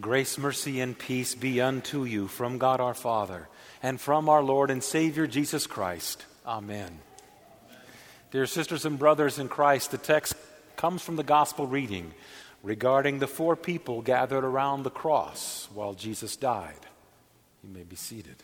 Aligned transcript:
Grace, 0.00 0.38
mercy, 0.38 0.80
and 0.80 0.98
peace 0.98 1.34
be 1.34 1.60
unto 1.60 2.04
you 2.04 2.26
from 2.26 2.56
God 2.58 2.80
our 2.80 2.94
Father 2.94 3.48
and 3.82 4.00
from 4.00 4.28
our 4.28 4.42
Lord 4.42 4.70
and 4.70 4.82
Savior 4.82 5.26
Jesus 5.26 5.66
Christ. 5.66 6.24
Amen. 6.46 7.00
Dear 8.30 8.46
sisters 8.46 8.86
and 8.86 8.98
brothers 8.98 9.38
in 9.38 9.48
Christ, 9.48 9.90
the 9.90 9.98
text 9.98 10.34
comes 10.76 11.02
from 11.02 11.16
the 11.16 11.22
gospel 11.22 11.66
reading 11.66 12.14
regarding 12.62 13.18
the 13.18 13.26
four 13.26 13.56
people 13.56 14.00
gathered 14.00 14.44
around 14.44 14.84
the 14.84 14.90
cross 14.90 15.68
while 15.74 15.92
Jesus 15.92 16.36
died. 16.36 16.86
You 17.62 17.70
may 17.74 17.82
be 17.82 17.96
seated. 17.96 18.36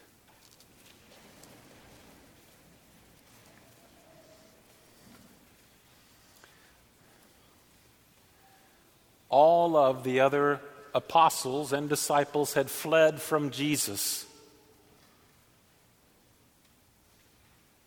All 9.31 9.77
of 9.77 10.05
the 10.05 10.21
other 10.21 10.61
apostles 10.97 11.75
and 11.75 11.91
disciples 11.91 12.55
had 12.55 12.71
fled 12.71 13.21
from 13.21 13.51
Jesus. 13.51 14.25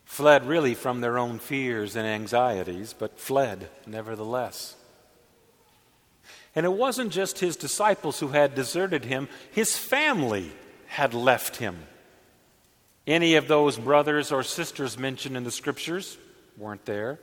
Fled 0.06 0.46
really 0.46 0.76
from 0.76 1.02
their 1.02 1.18
own 1.18 1.40
fears 1.40 1.96
and 1.96 2.06
anxieties, 2.06 2.94
but 2.98 3.20
fled 3.20 3.68
nevertheless. 3.88 4.76
And 6.56 6.66
it 6.66 6.74
wasn't 6.74 7.12
just 7.12 7.40
his 7.40 7.56
disciples 7.56 8.20
who 8.20 8.28
had 8.28 8.54
deserted 8.54 9.06
him, 9.06 9.28
his 9.52 9.76
family 9.76 10.52
had 10.88 11.14
left 11.14 11.56
him. 11.56 11.78
Any 13.08 13.36
of 13.36 13.48
those 13.48 13.78
brothers 13.78 14.32
or 14.32 14.44
sisters 14.44 15.00
mentioned 15.00 15.36
in 15.36 15.44
the 15.44 15.52
scriptures 15.52 16.18
weren't 16.58 16.86
there. 16.86 17.20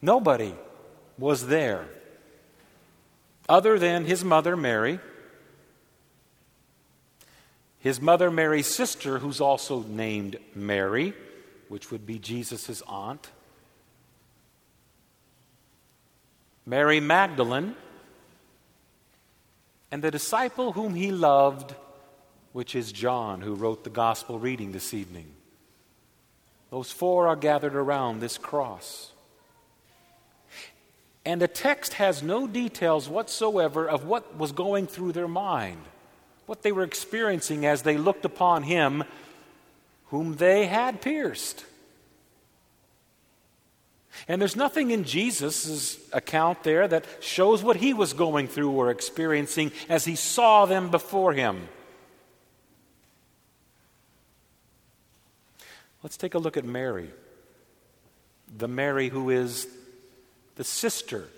Nobody 0.00 0.54
was 1.18 1.48
there 1.48 1.88
other 3.48 3.78
than 3.78 4.04
his 4.04 4.24
mother, 4.24 4.56
Mary, 4.56 5.00
his 7.78 8.00
mother, 8.00 8.30
Mary's 8.30 8.66
sister, 8.66 9.18
who's 9.18 9.40
also 9.40 9.80
named 9.82 10.36
Mary, 10.54 11.14
which 11.68 11.90
would 11.90 12.06
be 12.06 12.18
Jesus' 12.18 12.82
aunt, 12.86 13.30
Mary 16.66 17.00
Magdalene, 17.00 17.74
and 19.90 20.02
the 20.02 20.10
disciple 20.10 20.72
whom 20.72 20.94
he 20.94 21.10
loved, 21.10 21.74
which 22.52 22.74
is 22.74 22.92
John, 22.92 23.40
who 23.40 23.54
wrote 23.54 23.84
the 23.84 23.90
gospel 23.90 24.38
reading 24.38 24.72
this 24.72 24.92
evening. 24.92 25.32
Those 26.70 26.92
four 26.92 27.28
are 27.28 27.36
gathered 27.36 27.74
around 27.74 28.20
this 28.20 28.36
cross. 28.36 29.12
And 31.28 31.42
the 31.42 31.46
text 31.46 31.92
has 31.92 32.22
no 32.22 32.46
details 32.46 33.06
whatsoever 33.06 33.86
of 33.86 34.06
what 34.06 34.38
was 34.38 34.50
going 34.50 34.86
through 34.86 35.12
their 35.12 35.28
mind, 35.28 35.82
what 36.46 36.62
they 36.62 36.72
were 36.72 36.84
experiencing 36.84 37.66
as 37.66 37.82
they 37.82 37.98
looked 37.98 38.24
upon 38.24 38.62
him 38.62 39.04
whom 40.06 40.36
they 40.36 40.64
had 40.64 41.02
pierced. 41.02 41.66
And 44.26 44.40
there's 44.40 44.56
nothing 44.56 44.90
in 44.90 45.04
Jesus' 45.04 45.98
account 46.14 46.62
there 46.62 46.88
that 46.88 47.04
shows 47.20 47.62
what 47.62 47.76
he 47.76 47.92
was 47.92 48.14
going 48.14 48.48
through 48.48 48.70
or 48.70 48.90
experiencing 48.90 49.70
as 49.90 50.06
he 50.06 50.16
saw 50.16 50.64
them 50.64 50.90
before 50.90 51.34
him. 51.34 51.68
Let's 56.02 56.16
take 56.16 56.32
a 56.32 56.38
look 56.38 56.56
at 56.56 56.64
Mary, 56.64 57.10
the 58.56 58.66
Mary 58.66 59.10
who 59.10 59.28
is 59.28 59.66
the 60.58 60.64
sister 60.64 61.28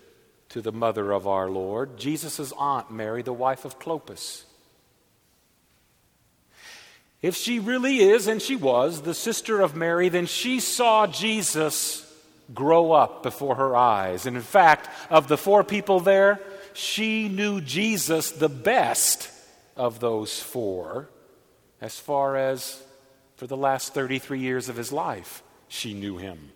to 0.49 0.61
the 0.61 0.71
mother 0.71 1.11
of 1.11 1.27
our 1.27 1.47
Lord, 1.47 1.95
Jesus' 1.95 2.51
aunt 2.57 2.89
Mary, 2.89 3.21
the 3.21 3.31
wife 3.31 3.65
of 3.65 3.77
Clopas. 3.77 4.45
If 7.21 7.35
she 7.35 7.59
really 7.59 7.99
is, 7.99 8.25
and 8.25 8.41
she 8.41 8.55
was, 8.55 9.03
the 9.03 9.13
sister 9.13 9.61
of 9.61 9.75
Mary, 9.75 10.09
then 10.09 10.25
she 10.25 10.59
saw 10.59 11.05
Jesus 11.05 12.11
grow 12.51 12.93
up 12.93 13.21
before 13.21 13.55
her 13.55 13.77
eyes. 13.77 14.25
And 14.25 14.35
in 14.35 14.41
fact, 14.41 14.89
of 15.11 15.27
the 15.27 15.37
four 15.37 15.63
people 15.63 15.99
there, 15.99 16.39
she 16.73 17.29
knew 17.29 17.61
Jesus 17.61 18.31
the 18.31 18.49
best 18.49 19.29
of 19.77 19.99
those 19.99 20.41
four, 20.41 21.09
as 21.79 21.99
far 21.99 22.37
as 22.37 22.81
for 23.35 23.45
the 23.45 23.55
last 23.55 23.93
33 23.93 24.39
years 24.39 24.67
of 24.67 24.75
his 24.75 24.91
life, 24.91 25.43
she 25.67 25.93
knew 25.93 26.17
him. 26.17 26.49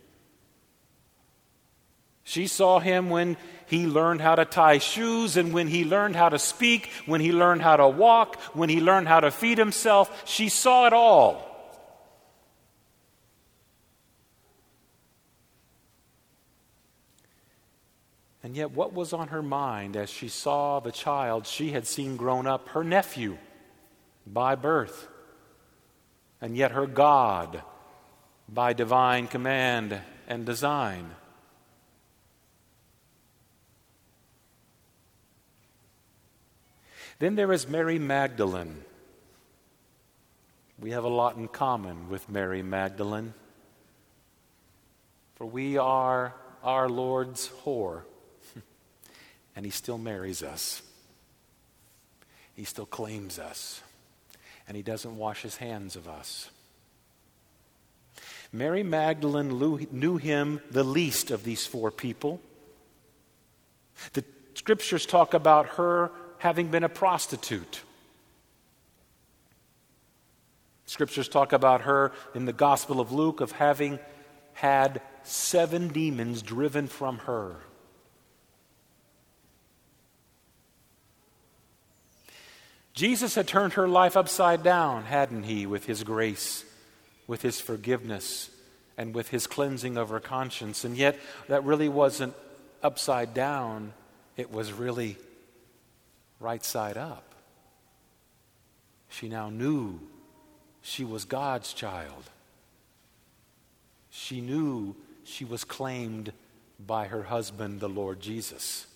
She 2.27 2.47
saw 2.47 2.79
him 2.79 3.11
when 3.11 3.37
he 3.67 3.85
learned 3.85 4.19
how 4.19 4.33
to 4.33 4.45
tie 4.45 4.79
shoes 4.79 5.37
and 5.37 5.53
when 5.53 5.67
he 5.67 5.85
learned 5.85 6.15
how 6.15 6.29
to 6.29 6.39
speak, 6.39 6.89
when 7.05 7.21
he 7.21 7.31
learned 7.31 7.61
how 7.61 7.77
to 7.77 7.87
walk, 7.87 8.41
when 8.55 8.67
he 8.67 8.81
learned 8.81 9.07
how 9.07 9.19
to 9.19 9.29
feed 9.29 9.59
himself. 9.59 10.23
She 10.25 10.49
saw 10.49 10.87
it 10.87 10.93
all. 10.93 11.51
And 18.41 18.55
yet, 18.55 18.71
what 18.71 18.91
was 18.91 19.13
on 19.13 19.27
her 19.27 19.43
mind 19.43 19.95
as 19.95 20.09
she 20.09 20.27
saw 20.27 20.79
the 20.79 20.91
child 20.91 21.45
she 21.45 21.71
had 21.73 21.85
seen 21.85 22.17
grown 22.17 22.47
up, 22.47 22.69
her 22.69 22.83
nephew 22.83 23.37
by 24.25 24.55
birth, 24.55 25.07
and 26.41 26.57
yet 26.57 26.71
her 26.71 26.87
God 26.87 27.61
by 28.49 28.73
divine 28.73 29.27
command 29.27 29.99
and 30.27 30.43
design? 30.43 31.11
Then 37.19 37.35
there 37.35 37.51
is 37.53 37.67
Mary 37.67 37.99
Magdalene. 37.99 38.83
We 40.79 40.91
have 40.91 41.05
a 41.05 41.09
lot 41.09 41.37
in 41.37 41.47
common 41.47 42.09
with 42.09 42.27
Mary 42.27 42.61
Magdalene, 42.61 43.33
for 45.35 45.45
we 45.45 45.77
are 45.77 46.33
our 46.63 46.89
Lord's 46.89 47.49
whore, 47.63 48.01
and 49.55 49.65
He 49.65 49.71
still 49.71 49.97
marries 49.97 50.43
us. 50.43 50.81
He 52.55 52.65
still 52.65 52.85
claims 52.85 53.39
us, 53.39 53.81
and 54.67 54.75
He 54.75 54.83
doesn't 54.83 55.15
wash 55.17 55.43
His 55.43 55.55
hands 55.55 55.95
of 55.95 56.09
us. 56.09 56.49
Mary 58.51 58.83
Magdalene 58.83 59.49
knew 59.91 60.17
him 60.17 60.61
the 60.71 60.83
least 60.83 61.29
of 61.29 61.43
these 61.43 61.67
four 61.67 61.91
people. 61.91 62.39
The 64.13 64.23
scriptures 64.53 65.05
talk 65.05 65.33
about 65.33 65.67
her 65.75 66.09
having 66.45 66.67
been 66.67 66.83
a 66.83 66.89
prostitute. 66.89 67.81
Scriptures 70.85 71.27
talk 71.27 71.53
about 71.53 71.81
her 71.81 72.11
in 72.35 72.45
the 72.45 72.53
Gospel 72.53 72.99
of 72.99 73.11
Luke 73.11 73.41
of 73.41 73.51
having 73.53 73.97
had 74.53 75.01
seven 75.23 75.87
demons 75.87 76.43
driven 76.43 76.85
from 76.85 77.17
her. 77.17 77.55
Jesus 82.93 83.33
had 83.33 83.47
turned 83.47 83.73
her 83.73 83.87
life 83.87 84.15
upside 84.15 84.61
down, 84.61 85.05
hadn't 85.05 85.45
he, 85.45 85.65
with 85.65 85.87
his 85.87 86.03
grace, 86.03 86.63
with 87.25 87.41
his 87.41 87.59
forgiveness, 87.59 88.51
and 88.99 89.15
with 89.15 89.29
his 89.29 89.47
cleansing 89.47 89.97
of 89.97 90.09
her 90.09 90.19
conscience. 90.19 90.85
And 90.85 90.95
yet, 90.95 91.17
that 91.47 91.63
really 91.63 91.89
wasn't 91.89 92.35
upside 92.83 93.33
down, 93.33 93.93
it 94.37 94.51
was 94.51 94.71
really 94.71 95.17
right 96.39 96.63
side 96.63 96.97
up. 96.97 97.35
She 99.09 99.29
now 99.29 99.49
knew 99.49 99.99
she 100.81 101.03
was 101.03 101.25
God's 101.25 101.73
child. 101.73 102.23
She 104.09 104.41
knew 104.41 104.95
she 105.23 105.45
was 105.45 105.63
claimed 105.63 106.31
by 106.85 107.07
her 107.07 107.23
husband, 107.23 107.79
the 107.79 107.89
Lord 107.89 108.19
Jesus. 108.19 108.87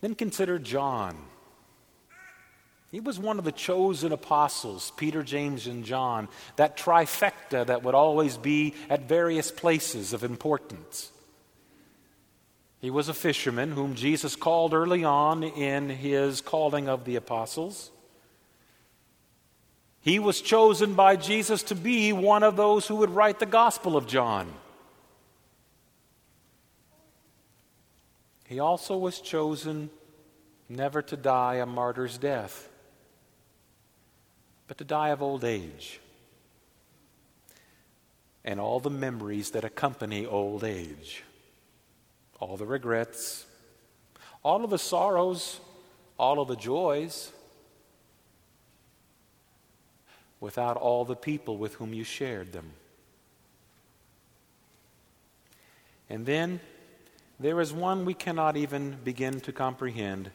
Then 0.00 0.14
consider 0.14 0.58
John. 0.58 1.16
He 2.90 3.00
was 3.00 3.18
one 3.18 3.38
of 3.38 3.44
the 3.44 3.52
chosen 3.52 4.12
apostles, 4.12 4.92
Peter, 4.96 5.22
James, 5.22 5.66
and 5.66 5.84
John, 5.84 6.28
that 6.56 6.76
trifecta 6.76 7.66
that 7.66 7.82
would 7.82 7.94
always 7.94 8.36
be 8.36 8.74
at 8.88 9.08
various 9.08 9.50
places 9.52 10.12
of 10.12 10.24
importance. 10.24 11.12
He 12.80 12.90
was 12.90 13.08
a 13.08 13.14
fisherman 13.14 13.72
whom 13.72 13.94
Jesus 13.94 14.36
called 14.36 14.72
early 14.72 15.04
on 15.04 15.42
in 15.42 15.90
his 15.90 16.40
calling 16.40 16.88
of 16.88 17.04
the 17.04 17.16
apostles. 17.16 17.90
He 20.00 20.18
was 20.18 20.40
chosen 20.40 20.94
by 20.94 21.16
Jesus 21.16 21.62
to 21.64 21.74
be 21.74 22.12
one 22.14 22.42
of 22.42 22.56
those 22.56 22.86
who 22.86 22.96
would 22.96 23.10
write 23.10 23.38
the 23.38 23.44
Gospel 23.44 23.98
of 23.98 24.06
John. 24.06 24.50
He 28.46 28.58
also 28.58 28.96
was 28.96 29.20
chosen 29.20 29.90
never 30.68 31.02
to 31.02 31.16
die 31.18 31.56
a 31.56 31.66
martyr's 31.66 32.16
death, 32.16 32.68
but 34.66 34.78
to 34.78 34.84
die 34.84 35.10
of 35.10 35.20
old 35.20 35.44
age 35.44 36.00
and 38.42 38.58
all 38.58 38.80
the 38.80 38.90
memories 38.90 39.50
that 39.50 39.64
accompany 39.64 40.24
old 40.24 40.64
age 40.64 41.24
all 42.40 42.56
the 42.56 42.66
regrets, 42.66 43.46
all 44.42 44.64
of 44.64 44.70
the 44.70 44.78
sorrows, 44.78 45.60
all 46.18 46.40
of 46.40 46.48
the 46.48 46.56
joys, 46.56 47.30
without 50.40 50.76
all 50.76 51.04
the 51.04 51.14
people 51.14 51.58
with 51.58 51.74
whom 51.74 51.92
you 51.92 52.02
shared 52.02 52.52
them. 52.52 52.72
And 56.08 56.26
then 56.26 56.60
there 57.38 57.60
is 57.60 57.72
one 57.72 58.04
we 58.04 58.14
cannot 58.14 58.56
even 58.56 58.96
begin 59.04 59.40
to 59.40 59.52
comprehend, 59.52 60.30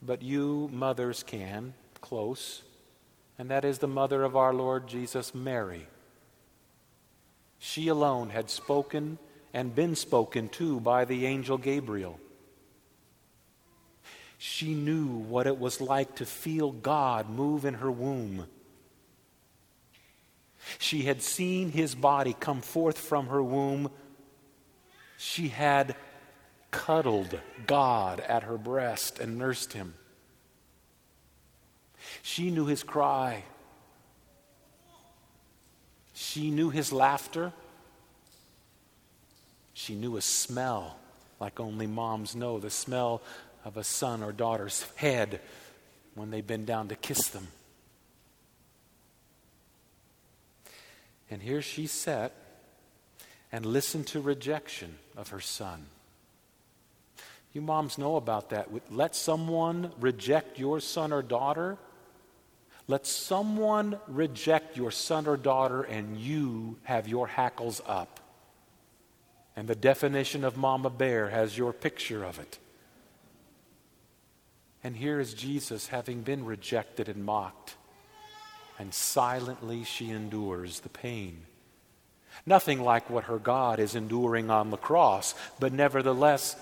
but 0.00 0.22
you 0.22 0.70
mothers 0.72 1.22
can, 1.22 1.74
close, 2.00 2.62
and 3.38 3.50
that 3.50 3.64
is 3.64 3.78
the 3.78 3.88
mother 3.88 4.22
of 4.22 4.36
our 4.36 4.52
Lord 4.52 4.86
Jesus, 4.86 5.34
Mary. 5.34 5.86
She 7.58 7.88
alone 7.88 8.30
had 8.30 8.50
spoken 8.50 9.18
and 9.52 9.74
been 9.74 9.94
spoken 9.94 10.48
to 10.50 10.80
by 10.80 11.04
the 11.04 11.26
angel 11.26 11.58
Gabriel. 11.58 12.18
She 14.38 14.74
knew 14.74 15.06
what 15.06 15.46
it 15.46 15.58
was 15.58 15.80
like 15.80 16.16
to 16.16 16.26
feel 16.26 16.72
God 16.72 17.30
move 17.30 17.64
in 17.64 17.74
her 17.74 17.90
womb. 17.90 18.46
She 20.78 21.02
had 21.02 21.22
seen 21.22 21.70
his 21.70 21.94
body 21.94 22.34
come 22.38 22.60
forth 22.60 22.98
from 22.98 23.28
her 23.28 23.42
womb. 23.42 23.90
She 25.16 25.48
had 25.48 25.94
cuddled 26.70 27.38
God 27.66 28.20
at 28.20 28.42
her 28.44 28.58
breast 28.58 29.18
and 29.18 29.38
nursed 29.38 29.74
him. 29.74 29.94
She 32.22 32.50
knew 32.50 32.66
his 32.66 32.82
cry. 32.82 33.44
She 36.14 36.50
knew 36.50 36.70
his 36.70 36.92
laughter. 36.92 37.52
She 39.74 39.94
knew 39.94 40.16
a 40.16 40.22
smell 40.22 40.96
like 41.42 41.58
only 41.58 41.88
moms 41.88 42.36
know 42.36 42.60
the 42.60 42.70
smell 42.70 43.20
of 43.64 43.76
a 43.76 43.82
son 43.82 44.22
or 44.22 44.30
daughter's 44.30 44.86
head 44.94 45.40
when 46.14 46.30
they 46.30 46.40
bend 46.40 46.66
down 46.66 46.86
to 46.86 46.94
kiss 46.94 47.30
them. 47.30 47.48
And 51.28 51.42
here 51.42 51.60
she 51.60 51.88
sat 51.88 52.32
and 53.50 53.66
listened 53.66 54.06
to 54.08 54.20
rejection 54.20 54.98
of 55.16 55.30
her 55.30 55.40
son. 55.40 55.86
You 57.52 57.60
moms 57.60 57.98
know 57.98 58.14
about 58.14 58.50
that. 58.50 58.68
Let 58.88 59.16
someone 59.16 59.90
reject 59.98 60.60
your 60.60 60.78
son 60.78 61.12
or 61.12 61.22
daughter. 61.22 61.76
Let 62.86 63.04
someone 63.04 63.98
reject 64.06 64.76
your 64.76 64.92
son 64.92 65.26
or 65.26 65.36
daughter, 65.36 65.82
and 65.82 66.16
you 66.16 66.76
have 66.84 67.08
your 67.08 67.26
hackles 67.26 67.82
up. 67.84 68.20
And 69.54 69.68
the 69.68 69.74
definition 69.74 70.44
of 70.44 70.56
Mama 70.56 70.90
Bear 70.90 71.28
has 71.30 71.58
your 71.58 71.72
picture 71.72 72.24
of 72.24 72.38
it. 72.38 72.58
And 74.84 74.96
here 74.96 75.20
is 75.20 75.34
Jesus 75.34 75.88
having 75.88 76.22
been 76.22 76.44
rejected 76.44 77.08
and 77.08 77.24
mocked, 77.24 77.76
and 78.78 78.92
silently 78.92 79.84
she 79.84 80.10
endures 80.10 80.80
the 80.80 80.88
pain. 80.88 81.46
Nothing 82.46 82.82
like 82.82 83.10
what 83.10 83.24
her 83.24 83.38
God 83.38 83.78
is 83.78 83.94
enduring 83.94 84.50
on 84.50 84.70
the 84.70 84.76
cross, 84.76 85.34
but 85.60 85.72
nevertheless, 85.72 86.56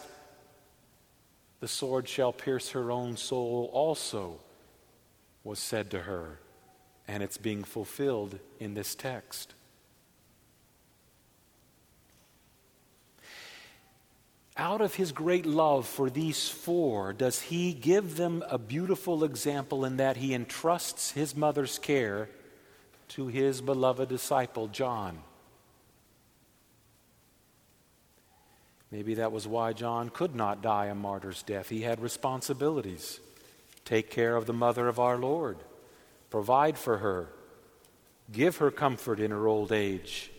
the 1.60 1.68
sword 1.68 2.08
shall 2.08 2.32
pierce 2.32 2.70
her 2.70 2.90
own 2.90 3.16
soul 3.16 3.70
also, 3.72 4.40
was 5.44 5.58
said 5.58 5.90
to 5.92 6.00
her, 6.00 6.40
and 7.08 7.22
it's 7.22 7.38
being 7.38 7.64
fulfilled 7.64 8.38
in 8.58 8.74
this 8.74 8.94
text. 8.94 9.54
Out 14.56 14.80
of 14.80 14.94
his 14.94 15.12
great 15.12 15.46
love 15.46 15.86
for 15.86 16.10
these 16.10 16.48
four, 16.48 17.12
does 17.12 17.40
he 17.40 17.72
give 17.72 18.16
them 18.16 18.44
a 18.48 18.58
beautiful 18.58 19.24
example 19.24 19.84
in 19.84 19.96
that 19.98 20.16
he 20.16 20.34
entrusts 20.34 21.12
his 21.12 21.36
mother's 21.36 21.78
care 21.78 22.28
to 23.10 23.26
his 23.26 23.60
beloved 23.60 24.08
disciple, 24.08 24.68
John. 24.68 25.18
Maybe 28.90 29.14
that 29.14 29.32
was 29.32 29.46
why 29.46 29.72
John 29.72 30.10
could 30.10 30.34
not 30.34 30.62
die 30.62 30.86
a 30.86 30.94
martyr's 30.94 31.42
death. 31.42 31.68
He 31.68 31.82
had 31.82 32.00
responsibilities. 32.00 33.20
Take 33.84 34.10
care 34.10 34.36
of 34.36 34.46
the 34.46 34.52
mother 34.52 34.88
of 34.88 35.00
our 35.00 35.16
Lord, 35.16 35.58
provide 36.30 36.78
for 36.78 36.98
her, 36.98 37.28
give 38.30 38.58
her 38.58 38.70
comfort 38.70 39.18
in 39.18 39.32
her 39.32 39.46
old 39.46 39.72
age. 39.72 40.30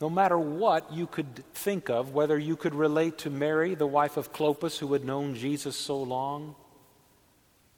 No 0.00 0.08
matter 0.08 0.38
what 0.38 0.92
you 0.92 1.06
could 1.06 1.44
think 1.52 1.90
of, 1.90 2.14
whether 2.14 2.38
you 2.38 2.56
could 2.56 2.74
relate 2.74 3.18
to 3.18 3.30
Mary, 3.30 3.74
the 3.74 3.86
wife 3.86 4.16
of 4.16 4.32
Clopas, 4.32 4.78
who 4.78 4.92
had 4.94 5.04
known 5.04 5.34
Jesus 5.34 5.76
so 5.76 6.02
long, 6.02 6.54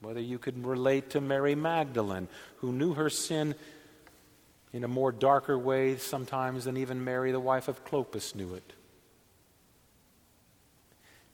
whether 0.00 0.20
you 0.20 0.38
could 0.38 0.64
relate 0.64 1.10
to 1.10 1.20
Mary 1.20 1.56
Magdalene, 1.56 2.28
who 2.58 2.72
knew 2.72 2.94
her 2.94 3.10
sin 3.10 3.56
in 4.72 4.84
a 4.84 4.88
more 4.88 5.10
darker 5.10 5.58
way 5.58 5.96
sometimes 5.96 6.64
than 6.64 6.76
even 6.76 7.04
Mary, 7.04 7.32
the 7.32 7.40
wife 7.40 7.66
of 7.66 7.84
Clopas, 7.84 8.34
knew 8.34 8.54
it. 8.54 8.72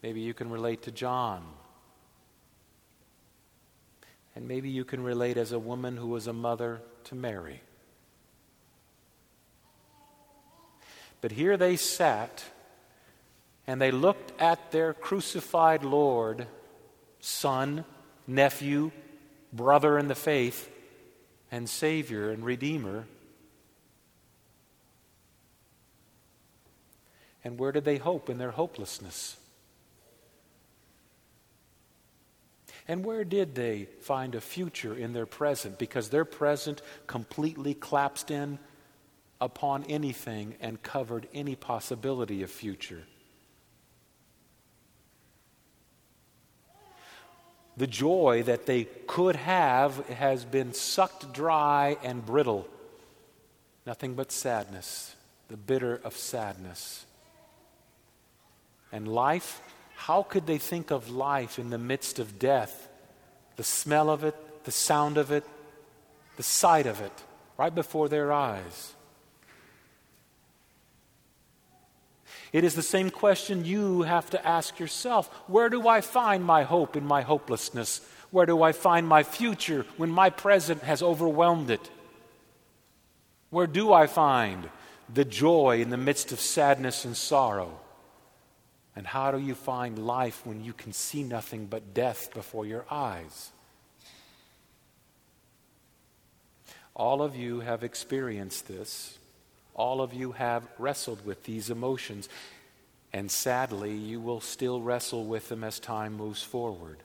Maybe 0.02 0.20
you 0.20 0.32
can 0.32 0.49
relate 0.50 0.82
to 0.82 0.91
John. 0.91 1.44
And 4.34 4.49
maybe 4.49 4.70
you 4.70 4.84
can 4.84 5.02
relate 5.02 5.37
as 5.37 5.52
a 5.52 5.58
woman 5.58 5.96
who 5.96 6.08
was 6.08 6.26
a 6.26 6.32
mother 6.32 6.81
to 7.05 7.14
Mary. 7.14 7.61
But 11.20 11.32
here 11.32 11.56
they 11.56 11.76
sat 11.76 12.44
and 13.67 13.81
they 13.81 13.91
looked 13.91 14.32
at 14.41 14.70
their 14.70 14.94
crucified 14.94 15.85
Lord, 15.85 16.47
son, 17.20 17.85
nephew, 18.26 18.93
brother 19.53 19.99
in 19.99 20.09
the 20.09 20.15
faith, 20.15 20.70
and 21.50 21.69
Savior 21.69 22.31
and 22.31 22.44
Redeemer. 22.44 23.06
And 27.44 27.59
where 27.59 27.73
did 27.73 27.85
they 27.85 27.99
hope 27.99 28.29
in 28.29 28.38
their 28.38 28.50
hopelessness? 28.50 29.37
And 32.87 33.05
where 33.05 33.25
did 33.25 33.55
they 33.55 33.87
find 34.00 34.35
a 34.35 34.41
future 34.41 34.94
in 34.94 35.12
their 35.12 35.26
present? 35.26 35.79
Because 35.79 36.09
their 36.09 36.25
present 36.25 36.81
completely 37.06 37.75
collapsed 37.75 38.31
in 38.31 38.59
upon 39.40 39.85
anything 39.85 40.55
and 40.60 40.82
covered 40.82 41.29
any 41.32 41.55
possibility 41.55 42.43
of 42.43 42.51
future. 42.51 43.05
The 47.77 47.86
joy 47.86 48.43
that 48.44 48.67
they 48.67 48.84
could 49.06 49.36
have 49.36 50.05
has 50.08 50.44
been 50.44 50.72
sucked 50.72 51.32
dry 51.32 51.96
and 52.03 52.27
brittle. 52.27 52.67
Nothing 53.86 54.15
but 54.15 54.32
sadness, 54.32 55.15
the 55.46 55.56
bitter 55.56 56.01
of 56.03 56.17
sadness. 56.17 57.06
And 58.91 59.06
life, 59.06 59.63
how 59.94 60.24
could 60.24 60.46
they 60.46 60.58
think 60.58 60.91
of 60.91 61.08
life 61.08 61.58
in 61.58 61.70
the 61.70 61.79
midst 61.79 62.19
of 62.19 62.41
death? 62.41 62.89
The 63.55 63.65
smell 63.65 64.10
of 64.10 64.24
it, 64.24 64.34
the 64.65 64.72
sound 64.72 65.17
of 65.17 65.31
it, 65.31 65.44
the 66.36 66.43
sight 66.43 66.86
of 66.86 67.01
it, 67.01 67.13
right 67.56 67.74
before 67.74 68.08
their 68.08 68.32
eyes. 68.32 68.94
It 72.52 72.64
is 72.64 72.74
the 72.74 72.82
same 72.82 73.10
question 73.10 73.64
you 73.64 74.02
have 74.02 74.31
to 74.31 74.46
ask 74.46 74.78
yourself 74.78 75.28
Where 75.46 75.69
do 75.69 75.86
I 75.86 76.00
find 76.00 76.44
my 76.44 76.62
hope 76.62 76.96
in 76.96 77.06
my 77.06 77.22
hopelessness? 77.22 78.00
Where 78.31 78.46
do 78.46 78.62
I 78.62 78.72
find 78.72 79.06
my 79.06 79.22
future 79.22 79.86
when 79.96 80.10
my 80.10 80.31
present 80.31 80.82
has 80.82 81.02
overwhelmed 81.02 81.70
it? 81.70 81.90
Where 83.50 83.67
do 83.67 83.93
I 83.93 84.06
find 84.06 84.69
the 85.12 85.24
joy 85.24 85.81
in 85.81 85.90
the 85.90 85.96
midst 85.96 86.32
of 86.32 86.40
sadness 86.40 87.05
and 87.05 87.17
sorrow? 87.17 87.81
And 88.94 89.06
how 89.06 89.31
do 89.31 89.38
you 89.38 89.55
find 89.55 89.98
life 89.98 90.44
when 90.44 90.62
you 90.62 90.72
can 90.72 90.93
see 90.93 91.22
nothing 91.22 91.67
but 91.67 91.94
death 91.94 92.34
before 92.34 92.67
your 92.67 92.84
eyes? 92.90 93.52
All 96.94 97.22
of 97.22 97.36
you 97.36 97.60
have 97.60 97.84
experienced 97.84 98.67
this 98.67 99.19
all 99.79 100.03
of 100.03 100.13
you 100.13 100.32
have 100.32 100.69
wrestled 100.77 101.25
with 101.25 101.44
these 101.44 101.70
emotions. 101.70 102.29
And 103.13 103.31
sadly, 103.31 103.94
you 103.94 104.20
will 104.20 104.43
still 104.43 104.82
wrestle 104.82 105.25
with 105.25 105.49
them 105.49 105.65
as 105.65 105.81
time 105.81 106.15
moves 106.15 106.43
forward. 106.43 106.99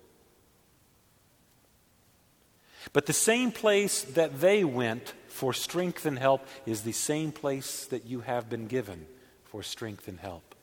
But 2.92 3.06
the 3.06 3.13
same 3.13 3.53
place 3.53 4.01
that 4.01 4.42
they 4.42 4.65
went 4.65 5.13
for 5.30 5.53
strength 5.53 6.06
and 6.06 6.20
help 6.20 6.46
is 6.65 6.82
the 6.82 6.92
same 6.92 7.32
place 7.32 7.86
that 7.86 8.06
you 8.06 8.22
have 8.22 8.50
been 8.50 8.68
given 8.68 9.06
for 9.46 9.63
strength 9.63 10.10
and 10.10 10.20
help. 10.20 10.56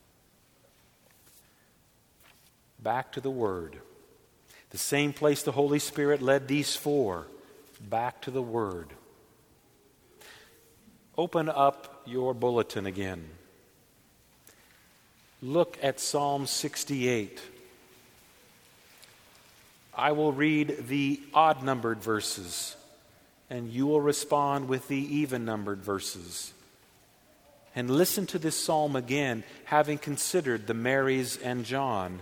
Back 2.82 3.12
to 3.12 3.20
the 3.20 3.30
Word. 3.30 3.78
The 4.70 4.78
same 4.78 5.12
place 5.12 5.42
the 5.42 5.52
Holy 5.52 5.78
Spirit 5.78 6.20
led 6.20 6.46
these 6.46 6.76
four, 6.76 7.26
back 7.80 8.20
to 8.22 8.30
the 8.30 8.42
Word. 8.42 8.88
Open 11.16 11.48
up 11.48 12.02
your 12.06 12.34
bulletin 12.34 12.86
again. 12.86 13.28
Look 15.42 15.78
at 15.82 16.00
Psalm 16.00 16.46
68. 16.46 17.40
I 19.94 20.12
will 20.12 20.32
read 20.32 20.86
the 20.88 21.20
odd 21.34 21.62
numbered 21.62 21.98
verses, 21.98 22.76
and 23.48 23.68
you 23.70 23.86
will 23.86 24.00
respond 24.00 24.68
with 24.68 24.88
the 24.88 25.16
even 25.16 25.44
numbered 25.44 25.82
verses. 25.82 26.52
And 27.74 27.90
listen 27.90 28.26
to 28.28 28.38
this 28.38 28.56
psalm 28.56 28.96
again, 28.96 29.44
having 29.64 29.98
considered 29.98 30.66
the 30.66 30.74
Marys 30.74 31.36
and 31.36 31.64
John 31.64 32.20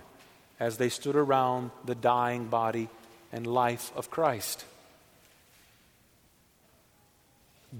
as 0.60 0.76
they 0.76 0.88
stood 0.88 1.16
around 1.16 1.70
the 1.84 1.94
dying 1.94 2.46
body 2.46 2.88
and 3.32 3.46
life 3.46 3.92
of 3.96 4.10
Christ. 4.10 4.64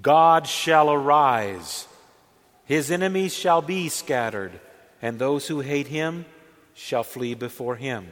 God 0.02 0.47
shall 0.47 0.90
arise, 0.90 1.88
his 2.66 2.90
enemies 2.90 3.35
shall 3.35 3.62
be 3.62 3.88
scattered, 3.88 4.61
and 5.00 5.18
those 5.18 5.49
who 5.49 5.61
hate 5.61 5.87
him 5.87 6.26
shall 6.75 7.02
flee 7.02 7.35
before 7.35 7.76
him. 7.76 8.07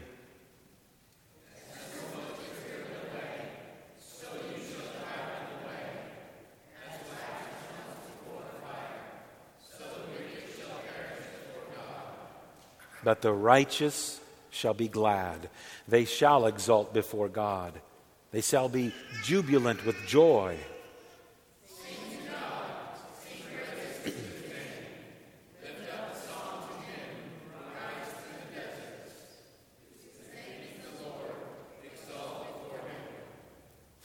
But 13.05 13.23
the 13.23 13.33
righteous 13.33 14.21
shall 14.51 14.75
be 14.75 14.89
glad. 14.89 15.49
They 15.87 16.07
shall 16.07 16.47
exult 16.47 16.93
before 16.93 17.29
God. 17.29 17.73
They 18.33 18.41
shall 18.41 18.69
be 18.69 18.93
jubilant 19.23 19.87
with 19.87 19.95
joy. 20.09 20.57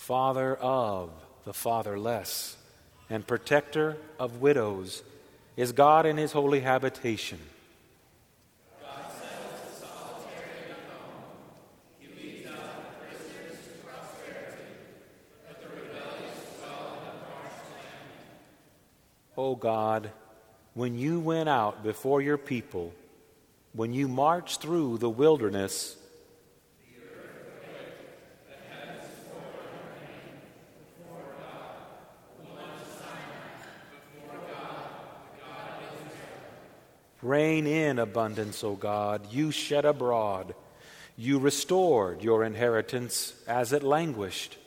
Father 0.02 0.56
of 0.56 1.12
the 1.46 1.54
fatherless 1.54 2.58
and 3.08 3.26
protector 3.28 3.98
of 4.20 4.42
widows 4.42 5.04
is 5.56 5.74
God 5.74 6.08
in 6.08 6.18
his 6.18 6.32
holy 6.32 6.62
habitation. 6.62 7.38
O 19.38 19.54
God, 19.56 20.10
when 20.74 20.98
you 20.98 21.20
went 21.20 21.48
out 21.48 21.84
before 21.84 22.24
your 22.24 22.40
people, 22.40 22.92
when 23.74 23.94
you 23.94 24.08
marched 24.08 24.62
through 24.62 24.98
the 24.98 25.12
wilderness, 25.12 25.96
Rain 37.22 37.68
in 37.68 38.00
abundance, 38.00 38.64
O 38.64 38.76
God. 38.76 39.32
You 39.32 39.52
shed 39.52 39.86
abroad. 39.86 40.56
You 41.16 41.38
restored 41.40 42.24
your 42.24 42.44
inheritance 42.44 43.34
as 43.48 43.74
it 43.74 43.84
languished. 43.84 44.58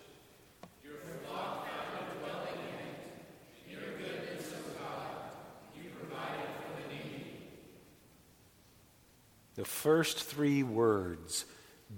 The 9.56 9.64
first 9.64 10.22
three 10.22 10.62
words 10.62 11.44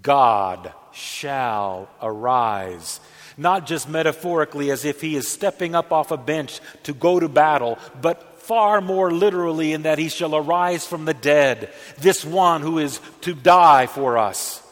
God 0.02 0.72
shall 0.92 1.88
arise. 2.02 3.00
Not 3.38 3.66
just 3.66 3.88
metaphorically 3.88 4.70
as 4.70 4.84
if 4.84 5.00
he 5.00 5.16
is 5.16 5.28
stepping 5.28 5.75
up 5.75 5.92
off 5.92 6.10
a 6.10 6.16
bench 6.16 6.60
to 6.84 6.92
go 6.92 7.18
to 7.18 7.28
battle, 7.28 7.78
but 8.00 8.36
far 8.46 8.80
more 8.80 9.10
literally 9.10 9.72
in 9.72 9.82
that 9.82 9.98
he 9.98 10.08
shall 10.08 10.34
arise 10.36 10.86
from 10.86 11.04
the 11.04 11.14
dead, 11.14 11.72
this 11.98 12.24
one 12.24 12.62
who 12.62 12.78
is 12.78 13.00
to 13.22 13.34
die 13.34 13.86
for 13.86 14.16
us. 14.16 14.62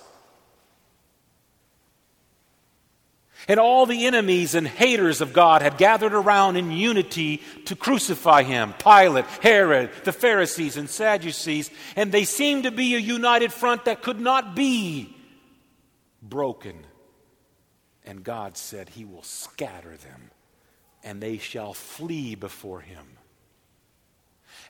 And 3.46 3.60
all 3.60 3.84
the 3.84 4.06
enemies 4.06 4.54
and 4.54 4.66
haters 4.66 5.20
of 5.20 5.34
God 5.34 5.60
had 5.60 5.76
gathered 5.76 6.14
around 6.14 6.56
in 6.56 6.70
unity 6.70 7.42
to 7.66 7.76
crucify 7.76 8.42
him 8.42 8.72
Pilate, 8.78 9.26
Herod, 9.42 9.90
the 10.04 10.12
Pharisees, 10.12 10.78
and 10.78 10.88
Sadducees. 10.88 11.70
And 11.94 12.10
they 12.10 12.24
seemed 12.24 12.64
to 12.64 12.70
be 12.70 12.94
a 12.94 12.98
united 12.98 13.52
front 13.52 13.84
that 13.84 14.02
could 14.02 14.20
not 14.20 14.56
be 14.56 15.14
broken. 16.22 16.86
And 18.06 18.24
God 18.24 18.56
said, 18.56 18.88
He 18.88 19.04
will 19.04 19.22
scatter 19.22 19.96
them, 19.96 20.30
and 21.02 21.20
they 21.20 21.36
shall 21.36 21.74
flee 21.74 22.34
before 22.34 22.80
him. 22.80 23.18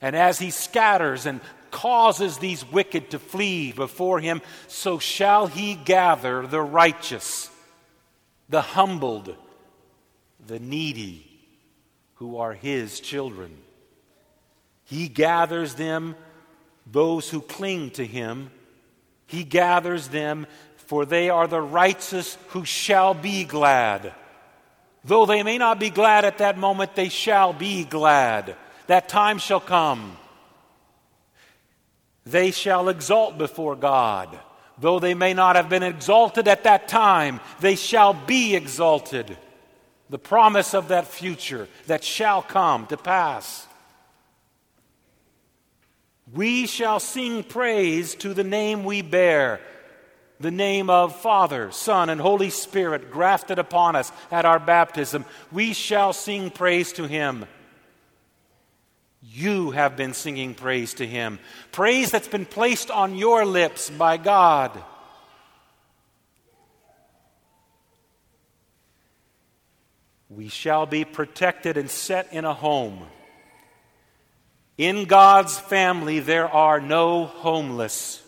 And 0.01 0.15
as 0.17 0.39
he 0.39 0.51
scatters 0.51 1.27
and 1.27 1.41
causes 1.71 2.39
these 2.39 2.71
wicked 2.71 3.11
to 3.11 3.19
flee 3.19 3.73
before 3.73 4.21
him, 4.21 4.43
so 4.69 4.99
shall 4.99 5.47
he 5.47 5.75
gather 5.75 6.47
the 6.47 6.63
righteous 6.63 7.51
the 8.49 8.61
humbled, 8.61 9.35
the 10.47 10.59
needy, 10.59 11.27
who 12.17 12.37
are 12.37 12.53
his 12.53 13.01
children. 13.01 13.57
He 14.85 15.09
gathers 15.09 15.75
them, 15.75 16.15
those 16.87 17.31
who 17.31 17.41
cling 17.41 17.91
to 17.93 18.07
him. 18.07 18.51
He 19.27 19.45
gathers 19.45 20.09
them, 20.09 20.47
for 20.77 21.07
they 21.07 21.31
are 21.31 21.47
the 21.47 21.63
righteous 21.63 22.37
who 22.49 22.65
shall 22.65 23.15
be 23.15 23.45
glad. 23.45 24.13
Though 25.03 25.27
they 25.27 25.43
may 25.43 25.59
not 25.59 25.79
be 25.79 25.91
glad 25.91 26.25
at 26.25 26.39
that 26.39 26.59
moment, 26.59 26.95
they 26.95 27.09
shall 27.09 27.53
be 27.53 27.85
glad. 27.85 28.57
That 28.87 29.09
time 29.09 29.39
shall 29.39 29.61
come. 29.61 30.17
They 32.27 32.51
shall 32.51 32.89
exalt 32.89 33.39
before 33.39 33.77
God. 33.77 34.39
Though 34.79 34.99
they 34.99 35.15
may 35.15 35.35
not 35.35 35.57
have 35.57 35.69
been 35.69 35.83
exalted 35.83 36.49
at 36.49 36.65
that 36.65 36.89
time, 36.89 37.41
they 37.61 37.77
shall 37.77 38.13
be 38.13 38.57
exalted. 38.57 39.37
The 40.11 40.19
promise 40.19 40.75
of 40.75 40.89
that 40.89 41.07
future 41.07 41.69
that 41.87 42.05
shall 42.05 42.43
come 42.43 42.87
to 42.89 42.97
pass. 42.97 43.67
We 46.33 46.67
shall 46.67 47.01
sing 47.01 47.45
praise 47.45 48.15
to 48.17 48.35
the 48.35 48.45
name 48.45 48.85
we 48.85 49.03
bear, 49.03 49.61
the 50.41 50.51
name 50.51 50.91
of 50.91 51.15
Father, 51.21 51.71
Son, 51.71 52.11
and 52.11 52.21
Holy 52.21 52.51
Spirit 52.51 53.11
grafted 53.11 53.59
upon 53.59 53.95
us 53.95 54.11
at 54.31 54.45
our 54.45 54.59
baptism. 54.59 55.25
We 55.53 55.73
shall 55.75 56.13
sing 56.13 56.51
praise 56.51 56.93
to 56.95 57.07
Him. 57.07 57.47
You 59.33 59.71
have 59.71 59.97
been 59.97 60.13
singing 60.13 60.55
praise 60.55 60.95
to 60.95 61.07
Him, 61.07 61.39
praise 61.73 62.11
that's 62.11 62.29
been 62.29 62.45
placed 62.45 62.91
on 62.91 63.17
your 63.17 63.45
lips 63.45 63.89
by 63.89 64.17
God. 64.17 64.71
We 70.29 70.49
shall 70.49 70.85
be 70.85 71.05
protected 71.05 71.77
and 71.77 71.89
set 71.89 72.33
in 72.33 72.45
a 72.45 72.53
home. 72.53 73.07
In 74.77 75.05
God's 75.05 75.59
family, 75.59 76.19
there 76.21 76.49
are 76.49 76.81
no 76.81 77.27
homeless. 77.27 78.21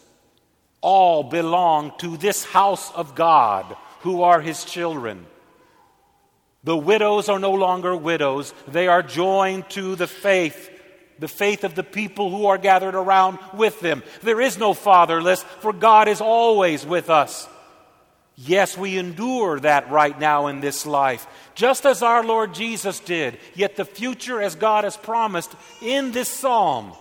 All 0.81 1.25
belong 1.25 1.93
to 1.99 2.17
this 2.17 2.45
house 2.45 2.93
of 2.93 3.15
God 3.15 3.77
who 4.01 4.23
are 4.23 4.41
His 4.41 4.65
children. 4.65 5.27
The 6.65 6.77
widows 6.77 7.29
are 7.29 7.39
no 7.39 7.53
longer 7.53 7.97
widows, 7.97 8.55
they 8.67 8.89
are 8.89 9.03
joined 9.03 9.69
to 9.71 9.97
the 9.97 10.07
faith 10.07 10.71
the 11.19 11.29
faith 11.29 11.65
of 11.65 11.75
the 11.75 11.83
people 11.83 12.31
who 12.31 12.47
are 12.47 12.59
gathered 12.59 12.95
around 12.95 13.39
with 13.55 13.81
them. 13.81 14.03
There 14.23 14.41
is 14.41 14.59
no 14.59 14.75
fatherless, 14.75 15.43
for 15.61 15.73
God 15.73 16.09
is 16.09 16.21
always 16.21 16.85
with 16.85 17.11
us. 17.11 17.49
Yes, 18.37 18.77
we 18.77 18.99
endure 18.99 19.59
that 19.61 19.91
right 19.91 20.19
now 20.19 20.49
in 20.49 20.61
this 20.61 20.85
life, 20.85 21.27
just 21.55 21.87
as 21.87 22.03
our 22.03 22.23
Lord 22.23 22.53
Jesus 22.53 23.01
did. 23.01 23.39
Yet 23.55 23.77
the 23.77 23.87
future, 23.87 24.43
as 24.43 24.55
God 24.55 24.85
has 24.85 24.97
promised 24.97 25.55
in 25.81 26.13
this 26.13 26.29
psalm, 26.29 26.93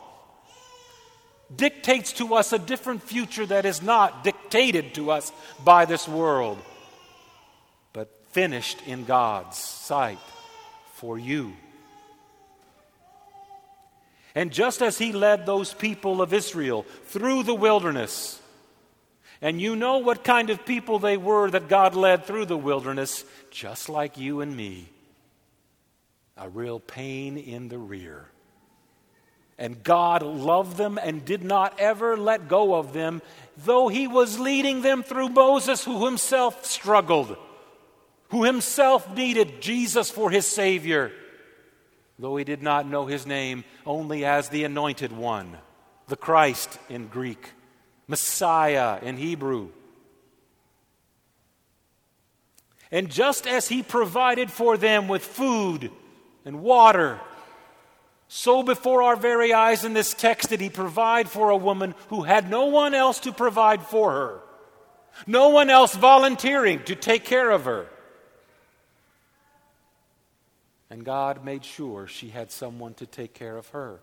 dictates 1.54 2.14
to 2.14 2.36
us 2.36 2.54
a 2.54 2.60
different 2.60 3.04
future 3.04 3.46
that 3.46 3.66
is 3.66 3.82
not 3.82 4.24
dictated 4.24 4.94
to 4.96 5.12
us 5.12 5.34
by 5.64 5.84
this 5.84 6.08
world, 6.08 6.58
but 7.92 8.10
finished 8.32 8.82
in 8.88 9.04
God's 9.04 9.58
sight 9.58 10.20
for 10.94 11.20
you. 11.20 11.54
And 14.36 14.52
just 14.52 14.82
as 14.82 14.98
he 14.98 15.14
led 15.14 15.46
those 15.46 15.74
people 15.74 16.22
of 16.22 16.34
Israel 16.34 16.86
through 17.06 17.44
the 17.44 17.56
wilderness, 17.56 18.42
and 19.42 19.62
you 19.62 19.76
know 19.76 20.00
what 20.00 20.24
kind 20.24 20.50
of 20.50 20.66
people 20.66 21.00
they 21.00 21.18
were 21.18 21.50
that 21.50 21.70
God 21.70 21.96
led 21.96 22.26
through 22.26 22.46
the 22.46 22.58
wilderness, 22.58 23.24
just 23.50 23.90
like 23.90 24.18
you 24.18 24.42
and 24.42 24.56
me. 24.56 24.90
a 26.38 26.50
real 26.50 26.80
pain 26.80 27.38
in 27.38 27.70
the 27.70 27.78
rear. 27.78 28.26
And 29.58 29.84
God 29.84 30.22
loved 30.22 30.76
them 30.76 31.00
and 31.02 31.24
did 31.24 31.44
not 31.44 31.80
ever 31.80 32.18
let 32.18 32.50
go 32.50 32.76
of 32.76 32.92
them, 32.92 33.22
though 33.56 33.88
He 33.88 34.06
was 34.06 34.38
leading 34.38 34.82
them 34.82 35.02
through 35.02 35.30
Moses, 35.30 35.86
who 35.86 36.06
himself 36.06 36.66
struggled, 36.66 37.38
who 38.30 38.44
himself 38.44 39.16
needed 39.16 39.62
Jesus 39.62 40.12
for 40.12 40.30
his 40.30 40.46
Savior, 40.46 41.14
though 42.18 42.38
he 42.38 42.44
did 42.44 42.62
not 42.62 42.88
know 42.88 43.06
his 43.06 43.26
name 43.26 43.64
only 43.86 44.26
as 44.26 44.50
the 44.50 44.64
Anointed 44.64 45.12
One, 45.12 45.58
the 46.08 46.16
Christ 46.16 46.80
in 46.90 47.08
Greek, 47.08 47.52
Messiah 48.08 49.00
in 49.02 49.18
Hebrew. 49.18 49.70
And 52.92 53.10
just 53.10 53.48
as 53.48 53.68
He 53.68 53.84
provided 53.84 54.52
for 54.52 54.78
them 54.78 55.08
with 55.08 55.24
food 55.24 55.92
and 56.46 56.62
water, 56.62 57.20
so 58.28 58.64
before 58.64 59.04
our 59.04 59.16
very 59.16 59.54
eyes 59.54 59.84
in 59.84 59.94
this 59.94 60.14
text 60.14 60.50
did 60.50 60.62
He 60.62 60.70
provide 60.70 61.28
for 61.28 61.50
a 61.50 61.58
woman 61.58 61.96
who 62.10 62.24
had 62.24 62.50
no 62.50 62.66
one 62.66 62.94
else 62.94 63.20
to 63.22 63.32
provide 63.32 63.82
for 63.84 64.12
her, 64.12 64.40
no 65.28 65.50
one 65.50 65.70
else 65.70 65.96
volunteering 65.96 66.84
to 66.84 66.96
take 66.96 67.26
care 67.26 67.50
of 67.50 67.66
her. 67.66 67.88
And 70.90 71.04
God 71.04 71.44
made 71.44 71.66
sure 71.66 72.08
she 72.08 72.30
had 72.30 72.52
someone 72.52 72.94
to 72.96 73.06
take 73.06 73.34
care 73.34 73.58
of 73.58 73.70
her, 73.70 74.00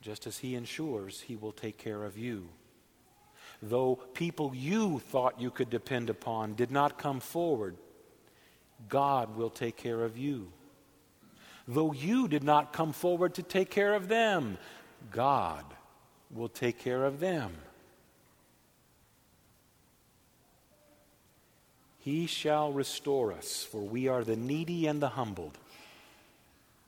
just 0.00 0.26
as 0.26 0.38
He 0.38 0.54
ensures 0.54 1.22
He 1.22 1.36
will 1.36 1.52
take 1.52 1.78
care 1.78 2.04
of 2.04 2.16
you 2.16 2.48
though 3.62 3.94
people 4.12 4.52
you 4.54 4.98
thought 4.98 5.40
you 5.40 5.50
could 5.50 5.70
depend 5.70 6.10
upon 6.10 6.54
did 6.54 6.70
not 6.70 6.98
come 6.98 7.20
forward, 7.20 7.76
God 8.88 9.36
will 9.36 9.50
take 9.50 9.76
care 9.76 10.02
of 10.02 10.18
you. 10.18 10.52
Though 11.68 11.92
you 11.92 12.26
did 12.26 12.42
not 12.42 12.72
come 12.72 12.92
forward 12.92 13.34
to 13.34 13.42
take 13.42 13.70
care 13.70 13.94
of 13.94 14.08
them, 14.08 14.58
God 15.12 15.64
will 16.30 16.48
take 16.48 16.80
care 16.80 17.04
of 17.04 17.20
them. 17.20 17.52
He 22.02 22.26
shall 22.26 22.72
restore 22.72 23.32
us, 23.32 23.64
for 23.64 23.80
we 23.80 24.08
are 24.08 24.24
the 24.24 24.36
needy 24.36 24.86
and 24.86 25.00
the 25.00 25.10
humbled. 25.10 25.56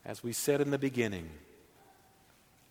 As 0.05 0.23
we 0.23 0.33
said 0.33 0.61
in 0.61 0.71
the 0.71 0.79
beginning, 0.79 1.31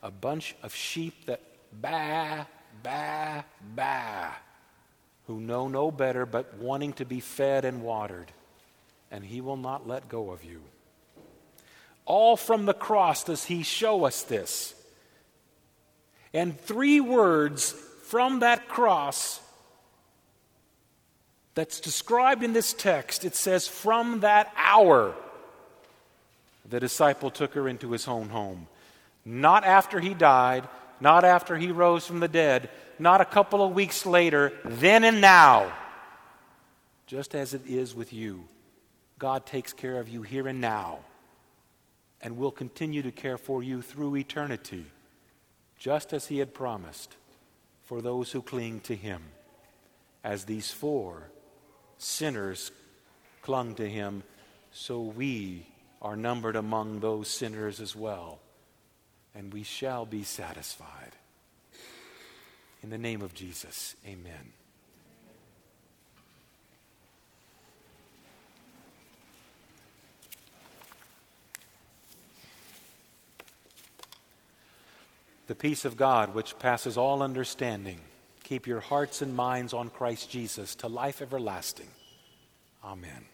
a 0.01 0.11
bunch 0.11 0.55
of 0.61 0.75
sheep 0.75 1.25
that 1.25 1.41
baa 1.81 2.45
bah, 2.81 3.43
bah, 3.75 4.31
who 5.27 5.39
know 5.39 5.67
no 5.67 5.91
better 5.91 6.25
but 6.25 6.55
wanting 6.57 6.93
to 6.93 7.05
be 7.05 7.19
fed 7.19 7.65
and 7.65 7.83
watered, 7.83 8.31
and 9.11 9.23
he 9.23 9.41
will 9.41 9.57
not 9.57 9.87
let 9.87 10.09
go 10.09 10.31
of 10.31 10.43
you. 10.43 10.61
All 12.05 12.35
from 12.35 12.65
the 12.65 12.73
cross 12.73 13.23
does 13.23 13.45
he 13.45 13.63
show 13.63 14.05
us 14.05 14.23
this. 14.23 14.75
And 16.33 16.59
three 16.59 16.99
words 16.99 17.71
from 18.03 18.39
that 18.39 18.67
cross 18.67 19.39
that's 21.55 21.79
described 21.79 22.43
in 22.43 22.53
this 22.53 22.73
text 22.73 23.25
it 23.25 23.35
says, 23.35 23.67
From 23.67 24.21
that 24.21 24.51
hour, 24.55 25.15
the 26.67 26.79
disciple 26.79 27.29
took 27.29 27.53
her 27.53 27.67
into 27.67 27.91
his 27.91 28.07
own 28.07 28.29
home. 28.29 28.67
Not 29.25 29.63
after 29.63 29.99
he 29.99 30.13
died, 30.13 30.67
not 30.99 31.23
after 31.23 31.57
he 31.57 31.71
rose 31.71 32.05
from 32.05 32.19
the 32.19 32.27
dead, 32.27 32.69
not 32.99 33.21
a 33.21 33.25
couple 33.25 33.63
of 33.63 33.73
weeks 33.73 34.05
later, 34.05 34.53
then 34.65 35.03
and 35.03 35.21
now. 35.21 35.71
Just 37.05 37.35
as 37.35 37.53
it 37.53 37.61
is 37.67 37.93
with 37.93 38.13
you, 38.13 38.45
God 39.19 39.45
takes 39.45 39.73
care 39.73 39.99
of 39.99 40.09
you 40.09 40.21
here 40.21 40.47
and 40.47 40.59
now 40.59 40.99
and 42.21 42.37
will 42.37 42.51
continue 42.51 43.01
to 43.01 43.11
care 43.11 43.37
for 43.37 43.61
you 43.61 43.81
through 43.81 44.15
eternity, 44.15 44.85
just 45.77 46.13
as 46.13 46.27
he 46.27 46.39
had 46.39 46.53
promised 46.53 47.15
for 47.83 48.01
those 48.01 48.31
who 48.31 48.41
cling 48.41 48.79
to 48.79 48.95
him, 48.95 49.21
as 50.23 50.45
these 50.45 50.71
four 50.71 51.29
sinners 52.03 52.71
clung 53.41 53.75
to 53.75 53.89
him, 53.89 54.23
so 54.71 55.01
we 55.01 55.67
are 56.01 56.15
numbered 56.15 56.55
among 56.55 56.99
those 56.99 57.27
sinners 57.27 57.79
as 57.79 57.95
well 57.95 58.39
and 59.35 59.53
we 59.53 59.63
shall 59.63 60.05
be 60.05 60.23
satisfied. 60.23 61.13
In 62.81 62.89
the 62.89 62.97
name 62.97 63.21
of 63.21 63.33
Jesus, 63.33 63.95
amen. 64.05 64.53
The 75.47 75.55
peace 75.55 75.85
of 75.85 75.97
God, 75.97 76.33
which 76.33 76.57
passes 76.59 76.97
all 76.97 77.21
understanding, 77.21 77.99
keep 78.53 78.67
your 78.67 78.81
hearts 78.81 79.23
and 79.23 79.35
minds 79.35 79.73
on 79.73 79.89
Christ 79.89 80.29
Jesus 80.29 80.75
to 80.75 80.87
life 80.87 81.23
everlasting. 81.23 81.87
Amen. 82.83 83.32